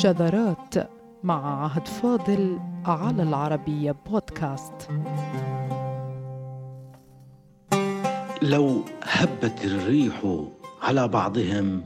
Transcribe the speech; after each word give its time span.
شذرات 0.00 0.74
مع 1.24 1.64
عهد 1.64 1.88
فاضل 1.88 2.58
على 2.84 3.22
العربية 3.22 3.96
بودكاست. 4.06 4.88
لو 8.42 8.84
هبت 9.02 9.64
الريح 9.64 10.14
على 10.82 11.08
بعضهم 11.08 11.84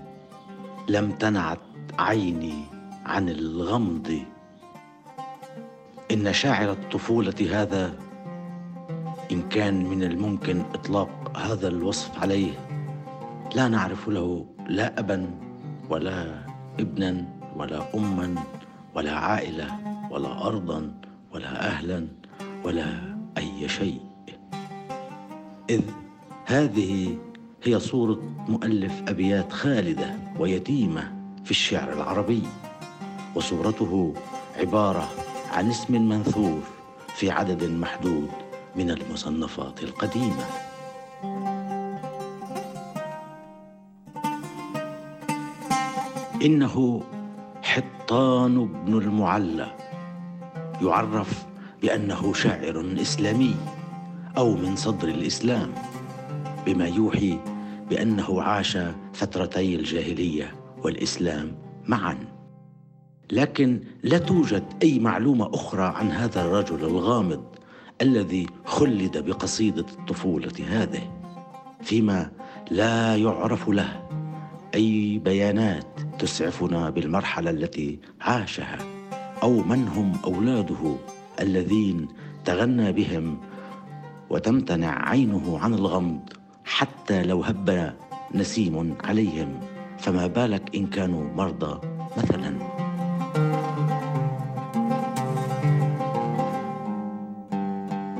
لم 0.88 1.12
تنعت 1.12 1.58
عيني 1.98 2.64
عن 3.06 3.28
الغمض. 3.28 4.18
إن 6.10 6.32
شاعر 6.32 6.70
الطفولة 6.70 7.62
هذا 7.62 7.94
إن 9.32 9.48
كان 9.48 9.86
من 9.86 10.02
الممكن 10.02 10.62
إطلاق 10.74 11.38
هذا 11.38 11.68
الوصف 11.68 12.22
عليه 12.22 12.52
لا 13.54 13.68
نعرف 13.68 14.08
له 14.08 14.46
لا 14.68 14.98
ابا 14.98 15.30
ولا 15.90 16.46
ابنا. 16.80 17.43
ولا 17.56 17.94
اما 17.94 18.34
ولا 18.94 19.12
عائله 19.12 19.78
ولا 20.10 20.46
ارضا 20.46 20.94
ولا 21.34 21.66
أهلا 21.66 22.08
ولا 22.64 23.16
أي 23.38 23.68
شيء. 23.68 24.00
إذ 25.70 25.82
هذه 26.46 27.18
هي 27.62 27.80
صورة 27.80 28.20
مؤلف 28.48 29.02
أبيات 29.08 29.52
خالدة 29.52 30.14
ويتيمة 30.38 31.14
في 31.44 31.50
الشعر 31.50 31.92
العربي 31.92 32.42
وصورته 33.34 34.14
عبارة 34.56 35.08
عن 35.52 35.70
اسم 35.70 36.08
منثور 36.08 36.60
في 37.14 37.30
عدد 37.30 37.64
محدود 37.64 38.30
من 38.76 38.90
المصنفات 38.90 39.82
القديمة. 39.82 40.44
إنه 46.42 47.02
حطان 47.74 48.66
بن 48.66 48.98
المعلى 48.98 49.66
يعرف 50.82 51.46
بأنه 51.82 52.32
شاعر 52.32 52.94
إسلامي 53.00 53.54
أو 54.36 54.54
من 54.54 54.76
صدر 54.76 55.08
الإسلام 55.08 55.72
بما 56.66 56.86
يوحي 56.86 57.38
بأنه 57.90 58.42
عاش 58.42 58.78
فترتي 59.12 59.74
الجاهلية 59.74 60.54
والإسلام 60.82 61.52
معا. 61.86 62.18
لكن 63.32 63.80
لا 64.02 64.18
توجد 64.18 64.64
أي 64.82 64.98
معلومة 64.98 65.54
أخرى 65.54 65.92
عن 65.96 66.10
هذا 66.10 66.44
الرجل 66.44 66.84
الغامض 66.84 67.44
الذي 68.02 68.46
خلد 68.64 69.18
بقصيدة 69.18 69.86
الطفولة 69.98 70.52
هذه 70.68 71.10
فيما 71.82 72.30
لا 72.70 73.16
يعرف 73.16 73.68
له 73.68 74.08
أي 74.74 75.18
بيانات 75.18 76.03
تسعفنا 76.18 76.90
بالمرحلة 76.90 77.50
التي 77.50 77.98
عاشها 78.20 78.78
أو 79.42 79.62
من 79.62 79.88
هم 79.88 80.12
أولاده 80.24 80.96
الذين 81.40 82.08
تغنى 82.44 82.92
بهم 82.92 83.38
وتمتنع 84.30 85.08
عينه 85.08 85.58
عن 85.58 85.74
الغمض 85.74 86.20
حتى 86.64 87.22
لو 87.22 87.42
هب 87.42 87.94
نسيم 88.34 88.96
عليهم. 89.04 89.60
فما 89.98 90.26
بالك 90.26 90.76
إن 90.76 90.86
كانوا 90.86 91.34
مرضى 91.34 91.80
مثلا؟ 92.16 92.58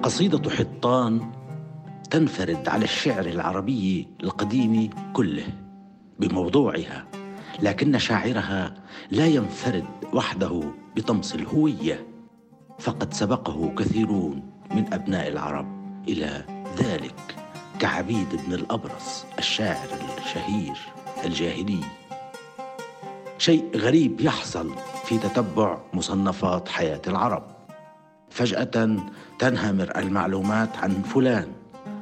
قصيدة 0.03 0.51
حطان 0.51 1.20
تنفرد 2.11 2.69
على 2.69 2.84
الشعر 2.84 3.27
العربي 3.27 4.08
القديم 4.23 4.91
كله 5.12 5.47
بموضوعها. 6.20 7.23
لكن 7.63 7.98
شاعرها 7.98 8.75
لا 9.11 9.27
ينفرد 9.27 9.85
وحده 10.13 10.63
بطمس 10.97 11.35
الهوية 11.35 12.07
فقد 12.79 13.15
سبقه 13.15 13.75
كثيرون 13.79 14.51
من 14.70 14.95
أبناء 14.95 15.29
العرب 15.29 15.67
إلى 16.09 16.45
ذلك 16.79 17.37
كعبيد 17.79 18.29
بن 18.47 18.55
الأبرص 18.55 19.25
الشاعر 19.39 19.89
الشهير 20.19 20.77
الجاهلي. 21.25 21.81
شيء 23.39 23.77
غريب 23.77 24.20
يحصل 24.20 24.75
في 25.05 25.19
تتبع 25.19 25.79
مصنفات 25.93 26.69
حياة 26.69 27.03
العرب. 27.07 27.43
فجأة 28.31 28.97
تنهمر 29.39 29.93
المعلومات 29.97 30.77
عن 30.77 31.03
فلان 31.03 31.47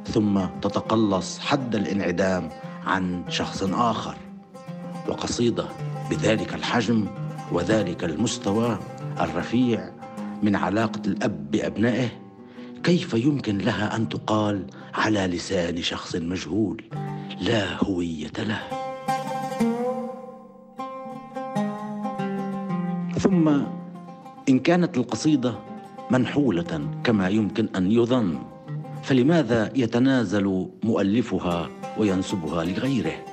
ثم 0.04 0.44
تتقلص 0.62 1.38
حد 1.38 1.74
الانعدام 1.74 2.48
عن 2.86 3.24
شخص 3.28 3.62
آخر. 3.62 4.16
وقصيدة 5.08 5.64
بذلك 6.10 6.54
الحجم 6.54 7.06
وذلك 7.52 8.04
المستوى 8.04 8.78
الرفيع 9.20 9.92
من 10.42 10.56
علاقة 10.56 11.02
الأب 11.06 11.50
بأبنائه 11.50 12.08
كيف 12.84 13.14
يمكن 13.14 13.58
لها 13.58 13.96
أن 13.96 14.08
تقال 14.08 14.66
على 14.94 15.26
لسان 15.26 15.82
شخص 15.82 16.16
مجهول 16.16 16.84
لا 17.40 17.84
هوية 17.84 18.32
له؟ 18.38 18.60
ثم 23.18 23.48
إن 24.48 24.58
كانت 24.58 24.96
القصيدة 24.96 25.54
منحولة 26.10 26.90
كما 27.04 27.28
يمكن 27.28 27.68
أن 27.76 27.92
يظن 27.92 28.38
فلماذا 29.02 29.72
يتنازل 29.76 30.68
مؤلفها 30.84 31.68
وينسبها 31.98 32.64
لغيره؟ 32.64 33.31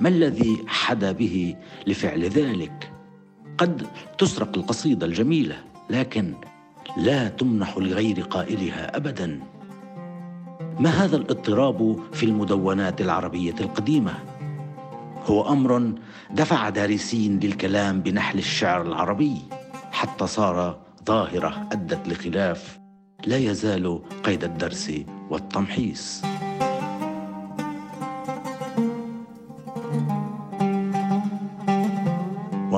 ما 0.00 0.08
الذي 0.08 0.64
حدا 0.66 1.12
به 1.12 1.56
لفعل 1.86 2.24
ذلك؟ 2.24 2.92
قد 3.58 3.86
تسرق 4.18 4.58
القصيدة 4.58 5.06
الجميلة 5.06 5.56
لكن 5.90 6.34
لا 6.96 7.28
تمنح 7.28 7.78
لغير 7.78 8.20
قائلها 8.20 8.96
ابدا. 8.96 9.40
ما 10.80 10.90
هذا 10.90 11.16
الاضطراب 11.16 11.98
في 12.12 12.26
المدونات 12.26 13.00
العربية 13.00 13.54
القديمة؟ 13.60 14.14
هو 15.26 15.52
أمر 15.52 15.92
دفع 16.30 16.68
دارسين 16.68 17.38
للكلام 17.38 18.00
بنحل 18.00 18.38
الشعر 18.38 18.82
العربي 18.82 19.36
حتى 19.92 20.26
صار 20.26 20.78
ظاهرة 21.06 21.68
أدت 21.72 22.08
لخلاف 22.08 22.78
لا 23.26 23.36
يزال 23.36 24.00
قيد 24.24 24.44
الدرس 24.44 24.92
والتمحيص. 25.30 26.22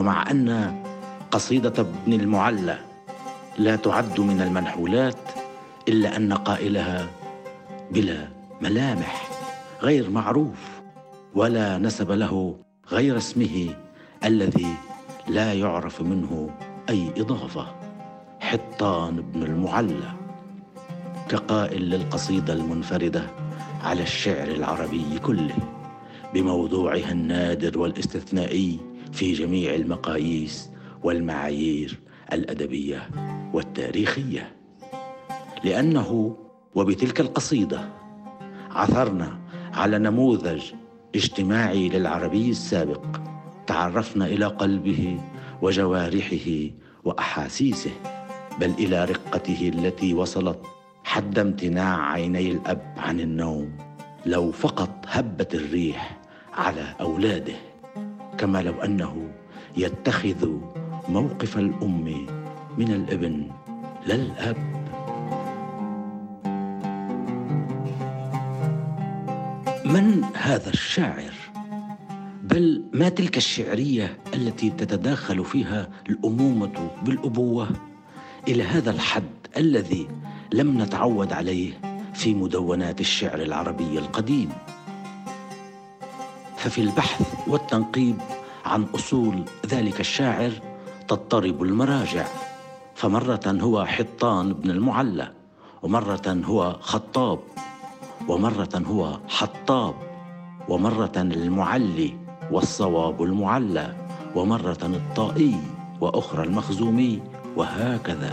ومع 0.01 0.31
أن 0.31 0.75
قصيدة 1.31 1.73
ابن 1.79 2.13
المعلى 2.13 2.79
لا 3.59 3.77
تعد 3.77 4.21
من 4.21 4.41
المنحولات 4.41 5.17
إلا 5.89 6.17
أن 6.17 6.33
قائلها 6.33 7.07
بلا 7.91 8.29
ملامح 8.63 9.29
غير 9.83 10.11
معروف 10.11 10.81
ولا 11.35 11.79
نسب 11.79 12.11
له 12.11 12.57
غير 12.91 13.17
اسمه 13.17 13.75
الذي 14.25 14.75
لا 15.29 15.53
يعرف 15.53 16.03
منه 16.03 16.51
أي 16.89 17.13
إضافة 17.17 17.67
حطان 18.41 19.21
بن 19.21 19.43
المعلى 19.43 20.13
كقائل 21.29 21.91
للقصيدة 21.91 22.53
المنفردة 22.53 23.23
على 23.83 24.03
الشعر 24.03 24.49
العربي 24.49 25.19
كله 25.19 25.57
بموضوعها 26.35 27.13
النادر 27.13 27.79
والاستثنائي 27.79 28.90
في 29.13 29.33
جميع 29.33 29.75
المقاييس 29.75 30.71
والمعايير 31.03 31.99
الأدبية 32.33 33.09
والتاريخية. 33.53 34.53
لأنه 35.65 36.37
وبتلك 36.75 37.21
القصيدة 37.21 37.89
عثرنا 38.71 39.39
على 39.75 39.99
نموذج 39.99 40.63
اجتماعي 41.15 41.89
للعربي 41.89 42.51
السابق. 42.51 43.05
تعرفنا 43.67 44.27
إلى 44.27 44.47
قلبه 44.47 45.21
وجوارحه 45.63 46.71
وأحاسيسه 47.05 47.91
بل 48.61 48.71
إلى 48.71 49.05
رقته 49.05 49.73
التي 49.75 50.15
وصلت 50.15 50.59
حد 51.05 51.39
امتناع 51.39 52.13
عيني 52.13 52.51
الأب 52.51 52.95
عن 52.97 53.21
النوم 53.21 53.79
لو 54.27 54.53
فقط 54.53 55.05
هبت 55.09 55.55
الريح 55.55 56.21
على 56.55 56.95
أولاده. 57.01 57.70
كما 58.41 58.63
لو 58.63 58.73
أنه 58.73 59.31
يتخذ 59.77 60.49
موقف 61.09 61.59
الأم 61.59 62.27
من 62.79 62.93
الإبن 62.93 63.51
لا 64.07 64.15
الاب 64.15 64.57
من 69.85 70.25
هذا 70.35 70.71
الشاعر؟ 70.71 71.33
بل 72.43 72.85
ما 72.93 73.09
تلك 73.09 73.37
الشعرية 73.37 74.19
التي 74.35 74.71
تتداخل 74.71 75.45
فيها 75.45 75.91
الأمومة 76.09 76.91
بالأبوة؟ 77.03 77.69
إلى 78.49 78.63
هذا 78.63 78.91
الحد 78.91 79.47
الذي 79.57 80.09
لم 80.53 80.83
نتعود 80.83 81.33
عليه 81.33 81.73
في 82.15 82.35
مدونات 82.35 83.01
الشعر 83.01 83.43
العربي 83.43 83.99
القديم. 83.99 84.49
ففي 86.61 86.81
البحث 86.81 87.49
والتنقيب 87.49 88.17
عن 88.65 88.87
أصول 88.95 89.45
ذلك 89.67 90.01
الشاعر 90.01 90.53
تضطرب 91.09 91.63
المراجع. 91.63 92.27
فمرة 92.95 93.41
هو 93.47 93.85
حطان 93.85 94.53
بن 94.53 94.71
المعلى 94.71 95.33
ومرة 95.83 96.41
هو 96.45 96.77
خطاب 96.81 97.39
ومرة 98.29 98.83
هو 98.87 99.19
حطاب 99.29 99.95
ومرة 100.69 101.13
المعلي 101.17 102.17
والصواب 102.51 103.23
المعلى 103.23 103.97
ومرة 104.37 104.79
الطائي 104.83 105.61
وأخرى 106.01 106.45
المخزومي 106.45 107.23
وهكذا. 107.57 108.31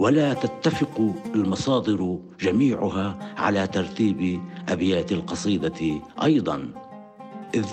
ولا 0.00 0.34
تتفق 0.34 1.14
المصادر 1.34 2.18
جميعها 2.40 3.34
على 3.38 3.66
ترتيب 3.66 4.40
أبيات 4.68 5.12
القصيدة 5.12 6.00
أيضا 6.22 6.68
إذ 7.54 7.66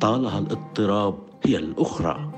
طالها 0.00 0.38
الاضطراب 0.38 1.18
هي 1.46 1.56
الأخرى 1.56 2.30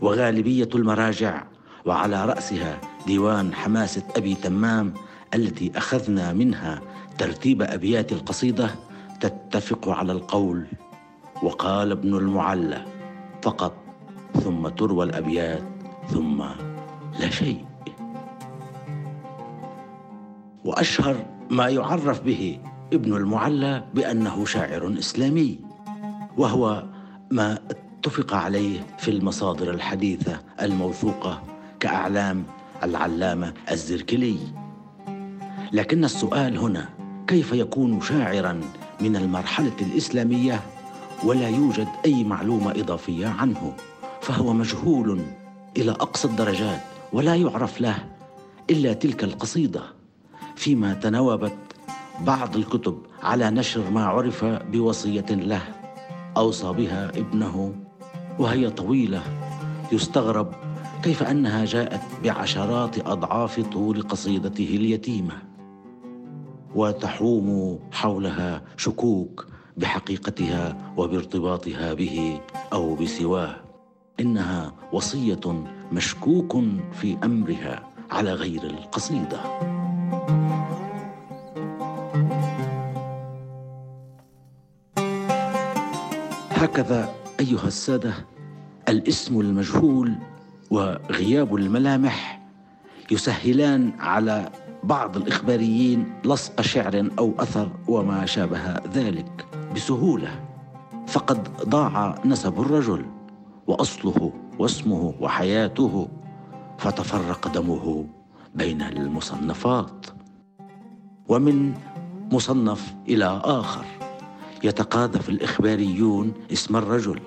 وغالبية 0.00 0.68
المراجع 0.74 1.44
وعلى 1.86 2.24
رأسها 2.24 2.80
ديوان 3.06 3.54
حماسة 3.54 4.02
أبي 4.16 4.34
تمام 4.34 4.94
التي 5.34 5.72
أخذنا 5.76 6.32
منها 6.32 6.80
ترتيب 7.18 7.62
أبيات 7.62 8.12
القصيدة 8.12 8.70
تتفق 9.20 9.88
على 9.88 10.12
القول 10.12 10.66
وقال 11.42 11.92
ابن 11.92 12.14
المعلى 12.14 12.84
فقط 13.42 13.76
ثم 14.44 14.68
تروى 14.68 15.04
الأبيات 15.04 15.62
ثم 16.08 16.42
لا 17.20 17.30
شيء. 17.30 17.67
وأشهر 20.68 21.26
ما 21.50 21.68
يعرف 21.68 22.20
به 22.20 22.58
ابن 22.92 23.16
المعلى 23.16 23.84
بأنه 23.94 24.44
شاعر 24.44 24.94
إسلامي 24.98 25.58
وهو 26.36 26.84
ما 27.30 27.58
اتفق 27.70 28.34
عليه 28.34 28.86
في 28.98 29.10
المصادر 29.10 29.70
الحديثة 29.70 30.40
الموثوقة 30.62 31.42
كأعلام 31.80 32.44
العلامة 32.82 33.54
الزركلي. 33.70 34.38
لكن 35.72 36.04
السؤال 36.04 36.58
هنا 36.58 36.88
كيف 37.26 37.52
يكون 37.52 38.00
شاعرا 38.00 38.60
من 39.00 39.16
المرحلة 39.16 39.76
الإسلامية 39.80 40.60
ولا 41.24 41.48
يوجد 41.48 41.88
أي 42.04 42.24
معلومة 42.24 42.70
إضافية 42.70 43.26
عنه؟ 43.26 43.72
فهو 44.20 44.52
مجهول 44.52 45.20
إلى 45.76 45.90
أقصى 45.90 46.28
الدرجات 46.28 46.80
ولا 47.12 47.34
يعرف 47.34 47.80
له 47.80 47.96
إلا 48.70 48.92
تلك 48.92 49.24
القصيدة. 49.24 49.97
فيما 50.58 50.94
تناوبت 50.94 51.56
بعض 52.26 52.56
الكتب 52.56 52.98
على 53.22 53.50
نشر 53.50 53.90
ما 53.90 54.06
عرف 54.06 54.44
بوصية 54.44 55.26
له. 55.30 55.62
أوصى 56.36 56.72
بها 56.72 57.08
ابنه 57.08 57.74
وهي 58.38 58.70
طويلة 58.70 59.22
يستغرب 59.92 60.52
كيف 61.02 61.22
أنها 61.22 61.64
جاءت 61.64 62.00
بعشرات 62.24 62.98
أضعاف 62.98 63.60
طول 63.60 64.02
قصيدته 64.02 64.68
اليتيمة. 64.74 65.42
وتحوم 66.74 67.78
حولها 67.92 68.62
شكوك 68.76 69.46
بحقيقتها 69.76 70.92
وبارتباطها 70.96 71.94
به 71.94 72.40
أو 72.72 72.94
بسواه. 72.94 73.56
إنها 74.20 74.72
وصية 74.92 75.64
مشكوك 75.92 76.58
في 76.92 77.16
أمرها 77.24 77.82
على 78.10 78.32
غير 78.32 78.62
القصيدة. 78.64 79.77
هكذا 86.50 87.14
أيها 87.40 87.66
السادة 87.66 88.14
الاسم 88.88 89.40
المجهول 89.40 90.14
وغياب 90.70 91.54
الملامح 91.54 92.40
يسهلان 93.10 93.92
على 93.98 94.50
بعض 94.84 95.16
الإخباريين 95.16 96.12
لصق 96.24 96.60
شعر 96.60 97.10
أو 97.18 97.32
أثر 97.38 97.70
وما 97.88 98.26
شابه 98.26 98.74
ذلك 98.94 99.46
بسهولة. 99.74 100.30
فقد 101.06 101.48
ضاع 101.68 102.14
نسب 102.24 102.60
الرجل 102.60 103.06
وأصله 103.66 104.32
واسمه 104.58 105.14
وحياته 105.20 106.08
فتفرق 106.78 107.48
دمه 107.48 108.06
بين 108.54 108.82
المصنفات. 108.82 109.97
ومن 111.28 111.74
مصنف 112.32 112.94
إلى 113.08 113.40
آخر. 113.44 113.84
يتقاذف 114.64 115.28
الإخباريون 115.28 116.32
اسم 116.52 116.76
الرجل 116.76 117.20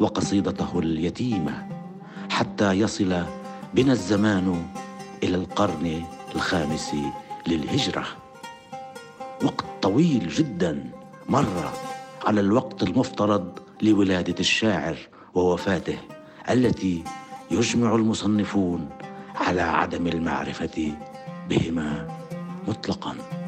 وقصيدته 0.00 0.78
اليتيمة 0.78 1.68
حتى 2.30 2.72
يصل 2.72 3.22
بنا 3.74 3.92
الزمان 3.92 4.66
إلى 5.22 5.36
القرن 5.36 6.02
الخامس 6.34 6.94
للهجرة. 7.46 8.04
وقت 9.44 9.64
طويل 9.82 10.28
جدا 10.28 10.90
مر 11.28 11.70
على 12.26 12.40
الوقت 12.40 12.82
المفترض 12.82 13.58
لولادة 13.82 14.34
الشاعر 14.40 14.96
ووفاته 15.34 15.98
التي 16.50 17.04
يجمع 17.50 17.94
المصنفون 17.94 18.88
على 19.36 19.60
عدم 19.60 20.06
المعرفة 20.06 20.92
بهما 21.48 22.08
مطلقا. 22.68 23.41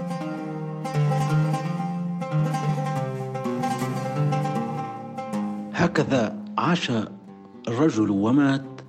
هكذا 5.95 6.37
عاش 6.59 6.93
الرجل 7.69 8.11
ومات 8.11 8.81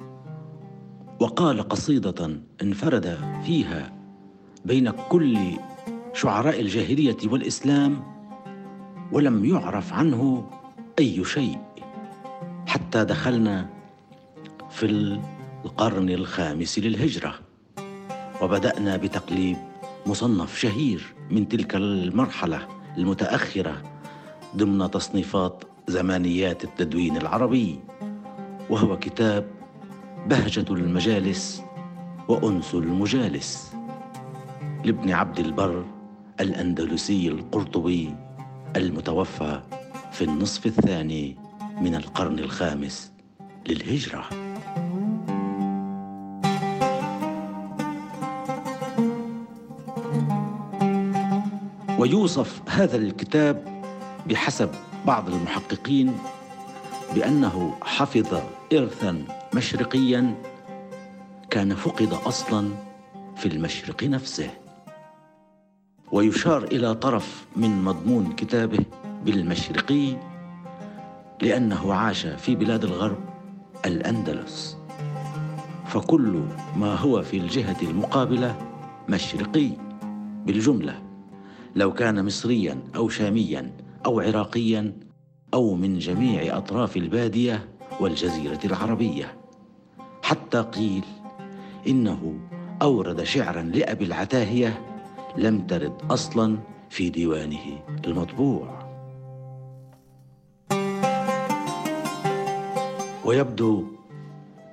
وقال 1.19 1.69
قصيدة 1.69 2.39
انفرد 2.61 3.17
فيها 3.45 3.93
بين 4.65 4.91
كل 5.09 5.37
شعراء 6.13 6.59
الجاهلية 6.61 7.17
والإسلام 7.25 8.03
ولم 9.11 9.45
يعرف 9.45 9.93
عنه 9.93 10.49
أي 10.99 11.23
شيء 11.23 11.57
حتى 12.67 13.05
دخلنا 13.05 13.69
في 14.69 14.85
القرن 15.65 16.09
الخامس 16.09 16.79
للهجرة 16.79 17.39
وبدأنا 18.41 18.97
بتقليب 18.97 19.57
مصنف 20.05 20.57
شهير 20.57 21.13
من 21.29 21.47
تلك 21.47 21.75
المرحلة 21.75 22.67
المتأخرة 22.97 23.81
ضمن 24.55 24.91
تصنيفات 24.91 25.63
زمانيات 25.88 26.63
التدوين 26.63 27.18
العربي 27.18 27.80
وهو 28.70 29.00
كتاب 29.00 29.48
بهجة 30.27 30.65
المجالس 30.70 31.63
وأنس 32.27 32.74
المجالس 32.74 33.74
لابن 34.84 35.12
عبد 35.12 35.39
البر 35.39 35.86
الأندلسي 36.39 37.27
القرطبي 37.27 38.15
المتوفى 38.75 39.62
في 40.12 40.24
النصف 40.24 40.65
الثاني 40.65 41.36
من 41.82 41.96
القرن 41.96 42.39
الخامس 42.39 43.12
للهجرة. 43.68 44.30
ويوصف 52.00 52.62
هذا 52.70 52.98
الكتاب 52.98 53.84
بحسب 54.27 54.70
بعض 55.05 55.29
المحققين 55.29 56.17
بأنه 57.15 57.74
حفظ 57.81 58.41
ارثا 58.74 59.24
مشرقيا 59.53 60.35
كان 61.50 61.75
فقد 61.75 62.13
أصلا 62.13 62.69
في 63.35 63.45
المشرق 63.45 64.03
نفسه. 64.03 64.50
ويشار 66.12 66.63
إلى 66.63 66.95
طرف 66.95 67.45
من 67.55 67.83
مضمون 67.83 68.31
كتابه 68.31 68.85
بالمشرقي 69.25 70.17
لأنه 71.41 71.93
عاش 71.93 72.25
في 72.25 72.55
بلاد 72.55 72.83
الغرب 72.83 73.19
الأندلس. 73.85 74.77
فكل 75.88 76.43
ما 76.77 76.95
هو 76.95 77.21
في 77.21 77.38
الجهة 77.38 77.77
المقابلة 77.81 78.55
مشرقي 79.09 79.69
بالجملة 80.45 81.01
لو 81.75 81.93
كان 81.93 82.25
مصريا 82.25 82.79
أو 82.95 83.09
شاميا. 83.09 83.85
أو 84.05 84.19
عراقيا 84.19 84.93
أو 85.53 85.75
من 85.75 86.00
جميع 86.00 86.57
أطراف 86.57 86.97
البادية 86.97 87.69
والجزيرة 88.00 88.59
العربية. 88.65 89.38
حتى 90.24 90.62
قيل 90.62 91.05
إنه 91.88 92.39
أورد 92.81 93.24
شعرا 93.24 93.62
لأبي 93.62 94.05
العتاهية 94.05 94.81
لم 95.38 95.67
ترد 95.67 96.01
أصلا 96.09 96.57
في 96.89 97.09
ديوانه 97.09 97.83
المطبوع. 98.07 98.85
ويبدو 103.25 103.85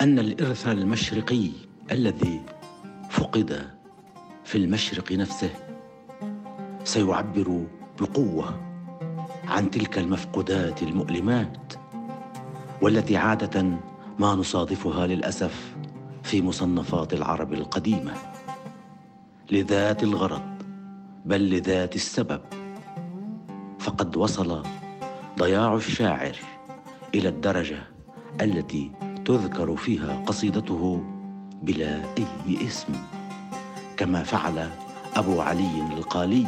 أن 0.01 0.19
الإرث 0.19 0.69
المشرقي 0.69 1.51
الذي 1.93 2.41
فقد 3.11 3.71
في 4.45 4.59
المشرق 4.59 5.13
نفسه 5.13 5.51
سيعبر 6.85 7.67
بقوة 8.01 8.72
عن 9.49 9.71
تلك 9.71 9.99
المفقودات 9.99 10.83
المؤلمات 10.83 11.73
والتي 12.83 13.17
عادة 13.17 13.63
ما 14.19 14.35
نصادفها 14.35 15.07
للأسف 15.07 15.75
في 16.23 16.43
مصنفات 16.43 17.13
العرب 17.13 17.53
القديمة. 17.53 18.13
لذات 19.51 20.03
الغرض 20.03 20.43
بل 21.25 21.51
لذات 21.51 21.97
السبب. 21.97 22.41
فقد 23.79 24.17
وصل 24.17 24.63
ضياع 25.39 25.75
الشاعر 25.75 26.37
إلى 27.15 27.29
الدرجة 27.29 27.79
التي 28.41 28.91
تذكر 29.25 29.77
فيها 29.77 30.23
قصيدته 30.27 31.05
بلا 31.63 32.01
أي 32.19 32.67
اسم 32.67 32.93
كما 33.97 34.23
فعل 34.23 34.71
أبو 35.17 35.41
علي 35.41 35.83
القالي 35.99 36.47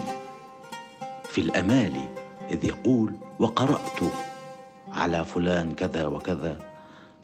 في 1.24 1.40
الامالي 1.40 2.13
إذ 2.50 2.64
يقول 2.64 3.12
وقرأت 3.38 4.12
على 4.92 5.24
فلان 5.24 5.74
كذا 5.74 6.06
وكذا. 6.06 6.58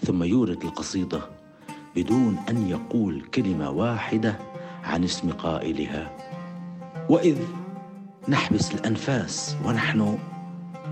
ثم 0.00 0.22
يورد 0.22 0.64
القصيدة 0.64 1.20
بدون 1.96 2.36
أن 2.48 2.68
يقول 2.68 3.22
كلمة 3.34 3.70
واحدة 3.70 4.38
عن 4.84 5.04
اسم 5.04 5.32
قائلها. 5.32 6.16
وإذ 7.08 7.38
نحبس 8.28 8.74
الأنفاس 8.74 9.56
ونحن 9.64 10.18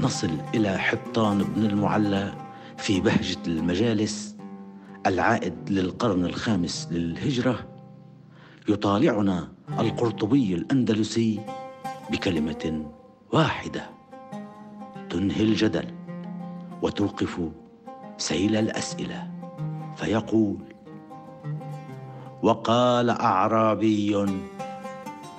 نصل 0.01 0.31
إلى 0.55 0.79
حطان 0.79 1.39
بن 1.39 1.65
المعلى 1.65 2.33
في 2.77 3.01
بهجة 3.01 3.39
المجالس 3.47 4.37
العائد 5.07 5.55
للقرن 5.71 6.25
الخامس 6.25 6.89
للهجرة 6.91 7.69
يطالعنا 8.69 9.49
القرطبي 9.79 10.55
الأندلسي 10.55 11.41
بكلمة 12.11 12.85
واحدة. 13.33 13.98
تنهي 15.11 15.43
الجدل 15.43 15.95
وتوقف 16.83 17.41
سيل 18.19 18.57
الأسئلة 18.57 19.31
فيقول 19.97 20.59
وقال 22.43 23.11
أعرابي 23.11 24.27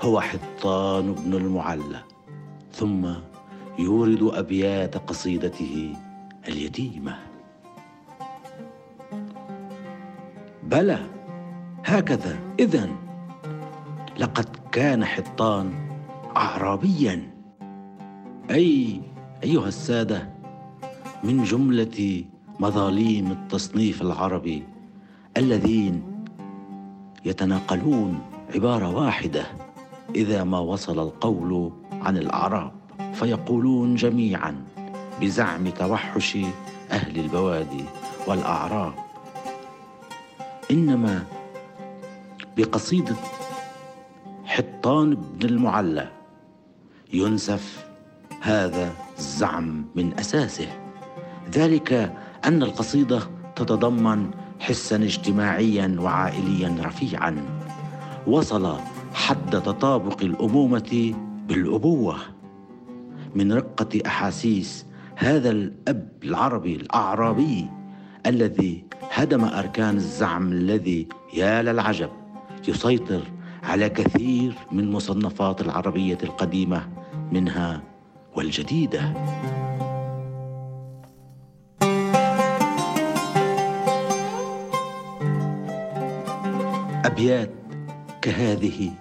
هو 0.02 0.22
حطان 0.22 1.14
بن 1.14 1.34
المعلى 1.34 2.04
ثم 2.74 3.08
يورد 3.80 4.24
أبيات 4.34 4.98
قصيدته 4.98 5.96
اليتيمة. 6.48 7.18
بلى 10.64 11.00
هكذا 11.86 12.40
إذن 12.60 12.96
لقد 14.20 14.46
كان 14.72 15.06
حطان 15.06 15.74
اعرابيا 16.38 17.32
أي 18.52 19.02
أيها 19.44 19.68
السادة 19.68 20.30
من 21.24 21.44
جملة 21.44 22.24
مظاليم 22.60 23.32
التصنيف 23.32 24.02
العربي 24.02 24.64
الذين 25.38 26.26
يتناقلون 27.26 28.22
عبارة 28.56 28.96
واحدة 28.96 29.46
إذا 30.16 30.44
ما 30.44 30.60
وصل 30.60 31.00
القول 31.00 31.72
عن 31.92 32.18
الأعراب 32.18 32.72
فيقولون 33.14 33.96
جميعا 33.96 34.64
بزعم 35.22 35.70
توحش 35.70 36.38
أهل 36.92 37.20
البوادي 37.20 37.84
والأعراب. 38.28 38.94
إنما 40.72 41.24
بقصيدة 42.58 43.16
حطان 44.46 45.16
بن 45.16 45.50
المعلى 45.50 46.10
ينسف 47.14 47.86
هذا 48.42 49.09
الزعم 49.20 49.86
من 49.96 50.20
أساسه. 50.20 50.68
ذلك 51.54 52.14
أن 52.46 52.64
القصيدة 52.64 53.20
تتضمن 53.56 54.32
حسا 54.60 54.96
اجتماعيا 54.96 55.96
وعائليا 56.00 56.76
رفيعا. 56.86 57.36
وصل 58.28 58.78
حد 59.14 59.62
تطابق 59.62 60.22
الأمومة 60.22 61.14
بالأبوة. 61.48 62.16
من 63.36 63.54
رقة 63.54 64.02
أحاسيس 64.06 64.86
هذا 65.16 65.50
الأب 65.50 66.10
العربي 66.24 66.76
الأعرابي 66.76 67.70
الذي 68.26 68.84
هدم 69.12 69.44
أركان 69.44 69.96
الزعم 69.96 70.52
الذي 70.52 71.08
يا 71.34 71.62
للعجب 71.62 72.10
يسيطر 72.68 73.22
على 73.64 73.90
كثير 73.90 74.54
من 74.72 74.92
مصنفات 74.92 75.62
العربية 75.62 76.18
القديمة 76.24 76.90
منها 77.32 77.82
والجديدة. 78.36 79.14
أبيات 87.06 87.52
كهذه 88.22 88.92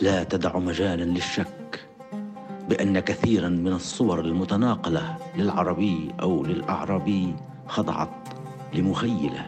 لا 0.00 0.24
تدع 0.24 0.58
مجالا 0.58 1.04
للشك 1.04 1.88
بأن 2.68 2.98
كثيرا 2.98 3.48
من 3.48 3.72
الصور 3.72 4.20
المتناقلة 4.20 5.16
للعربي 5.36 6.10
أو 6.22 6.44
للأعرابي 6.44 7.34
خضعت 7.66 8.28
لمخيلة 8.74 9.46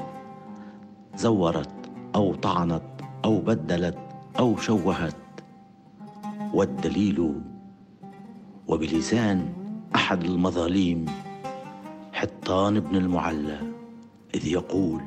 زورت 1.16 1.70
أو 2.14 2.34
طعنت 2.34 2.82
أو 3.24 3.38
بدلت 3.38 3.98
أو 4.38 4.56
شوهت 4.56 5.14
والدليل 6.54 7.34
وبلسان 8.68 9.52
أحد 9.94 10.24
المظاليم 10.24 11.06
حطان 12.12 12.80
بن 12.80 12.96
المعلى 12.96 13.58
إذ 14.34 14.46
يقول 14.46 15.00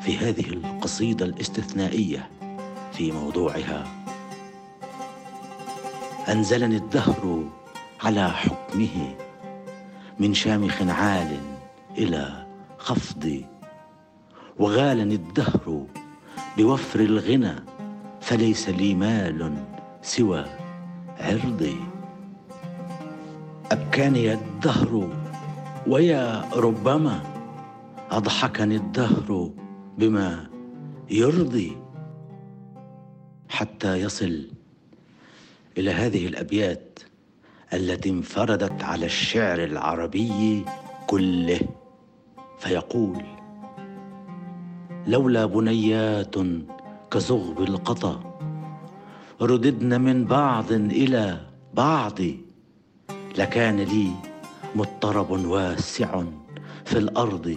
في 0.00 0.18
هذه 0.18 0.48
القصيدة 0.48 1.26
الاستثنائية 1.26 2.30
في 2.92 3.12
موضوعها 3.12 3.84
أنزلني 6.28 6.76
الدهر 6.76 7.44
على 8.02 8.30
حكمه 8.30 9.14
من 10.18 10.34
شامخ 10.34 10.82
عال 10.82 11.38
إلى 11.98 12.46
خفض 12.78 13.44
وغالني 14.58 15.14
الدهر 15.14 15.86
بوفر 16.58 17.00
الغنى 17.00 17.54
فليس 18.20 18.68
لي 18.68 18.94
مال 18.94 19.64
سوى 20.02 20.44
عرضي. 21.20 21.89
أبكاني 23.72 24.32
الدهر 24.32 25.10
ويا 25.86 26.44
ربما 26.54 27.22
أضحكني 28.10 28.76
الدهر 28.76 29.50
بما 29.98 30.46
يرضي 31.10 31.76
حتى 33.48 34.00
يصل 34.00 34.48
إلى 35.78 35.90
هذه 35.90 36.26
الأبيات 36.26 36.98
التي 37.72 38.10
انفردت 38.10 38.82
على 38.82 39.06
الشعر 39.06 39.64
العربي 39.64 40.64
كله 41.06 41.60
فيقول 42.58 43.22
لولا 45.06 45.46
بنيات 45.46 46.34
كزغب 47.10 47.62
القطا 47.62 48.36
رددن 49.40 50.00
من 50.00 50.24
بعض 50.24 50.72
إلى 50.72 51.40
بعض 51.74 52.18
لكان 53.38 53.76
لي 53.80 54.10
مضطرب 54.76 55.30
واسع 55.30 56.22
في 56.84 56.98
الأرض 56.98 57.56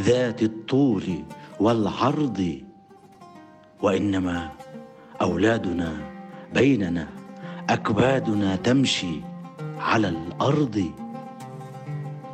ذات 0.00 0.42
الطول 0.42 1.24
والعرض 1.60 2.58
وإنما 3.82 4.50
أولادنا 5.22 5.96
بيننا 6.54 7.08
أكبادنا 7.70 8.56
تمشي 8.56 9.20
على 9.78 10.08
الأرض. 10.08 10.90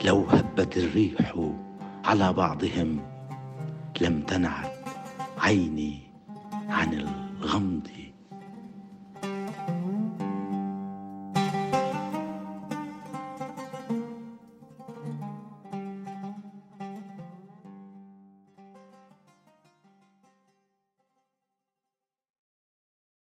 لو 0.04 0.24
هبت 0.24 0.76
الريح 0.76 1.34
على 2.04 2.32
بعضهم 2.32 3.00
لم 4.00 4.22
تنعت 4.22 4.72
عيني 5.38 5.98
عن 6.68 6.92
الغمض. 7.40 7.99